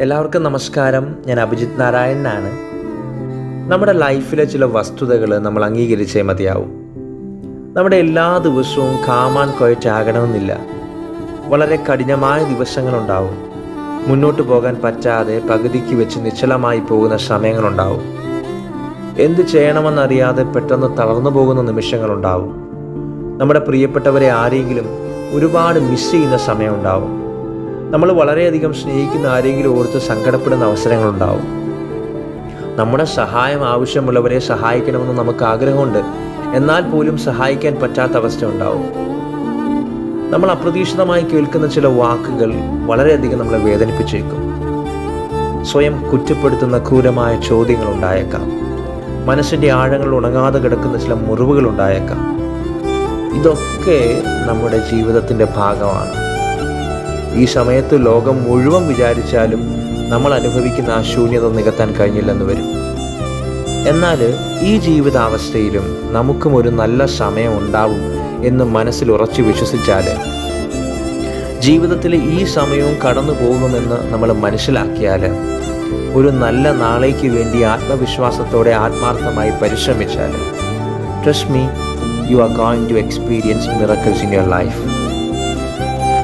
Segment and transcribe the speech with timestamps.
[0.00, 1.14] എല്ലാവർക്കും നമസ്കാരം.
[1.26, 2.50] ഞാൻ അഭിജിത് നാരായണനാണ്.
[3.70, 6.72] നമ്മുടെ ലൈഫിലെ ചില വസ്തുതകൾ നമ്മൾ അംഗീകരിച്ചേ മതിയാവും.
[7.74, 10.60] നമ്മുടെ എല്ലാ ദിവസവും കാമാൻ കൊയറ്റാകണമെന്നില്ല
[11.46, 13.36] വളരെ കഠിനമായ ദിവസങ്ങളുണ്ടാവും.
[14.06, 18.02] മുന്നോട്ട് പോകാൻ പറ്റാതെ പകുതിക്ക് വെച്ച് നിശ്ചലമായി പോകുന്ന സമയങ്ങളുണ്ടാവും.
[19.18, 22.68] എന്ത് ചെയ്യണമെന്നറിയാതെ പെട്ടെന്ന് തളർന്നു പോകുന്ന നിമിഷങ്ങളുണ്ടാവും.
[23.38, 24.84] നമ്മുടെ പ്രിയപ്പെട്ടവരെ ആരെങ്കിലും
[25.32, 27.25] ഒരുപാട് മിസ് ചെയ്യുന്ന സമയമുണ്ടാവും.
[27.90, 31.42] നമ്മൾ വളരെയധികം സ്നേഹിക്കുന്ന ആരെങ്കിലും ഓർത്ത് സങ്കടപ്പെടുന്ന അവസരങ്ങളുണ്ടാവും.
[32.76, 35.98] നമ്മുടെ സഹായം ആവശ്യമുള്ളവരെ സഹായിക്കണമെന്ന് നമുക്ക് ആഗ്രഹമുണ്ട്.
[36.54, 38.84] എന്നാൽ പോലും സഹായിക്കാൻ പറ്റാത്ത അവസ്ഥ ഉണ്ടാവും
[40.30, 42.52] നമ്മൾ അപ്രതീക്ഷിതമായി കേൾക്കുന്ന ചില വാക്കുകൾ
[42.86, 44.42] വളരെയധികം നമ്മളെ വേദനിപ്പിച്ചേക്കും.
[45.64, 48.52] സ്വയം കുറ്റപ്പെടുത്തുന്ന ക്രൂരമായ ചോദ്യങ്ങൾ ഉണ്ടായേക്കാം.
[49.26, 52.36] മനസ്സിന്റെ ആഴങ്ങൾ ഉണങ്ങാതെ കിടക്കുന്ന ചില മുറിവുകൾ ഉണ്ടായേക്കാം.
[53.34, 56.25] ഇതൊക്കെ നമ്മുടെ ജീവിതത്തിന്റെ ഭാഗമാണ്.
[57.36, 59.62] ഈ സമയത്ത് ലോകം മുഴുവൻ വിചാരിച്ചാലും
[60.08, 62.68] നമ്മൾ അനുഭവിക്കുന്ന ആ ശൂന്യത നികത്താൻ കഴിഞ്ഞില്ലെന്ന് വരും.
[63.88, 64.20] എന്നാൽ
[64.62, 68.00] ഈ ജീവിതാവസ്ഥയിലും നമുക്കും ഒരു നല്ല സമയം ഉണ്ടാവും
[68.44, 70.06] എന്ന് മനസ്സിൽ ഉറച്ചു വിശ്വസിച്ചാൽ
[71.60, 75.22] ജീവിതത്തിലെ ഈ സമയവും കടന്നു പോകുമെന്ന് നമ്മൾ മനസ്സിലാക്കിയാൽ
[76.14, 80.32] ഒരു നല്ല നാളേക്ക് വേണ്ടി ആത്മവിശ്വാസത്തോടെ ആത്മാർത്ഥമായി പരിശ്രമിച്ചാൽ
[81.24, 81.62] trust me
[82.30, 84.80] you are going to experience miracles in your life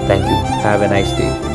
[0.06, 0.36] Thank you.
[0.62, 1.51] Have a nice day.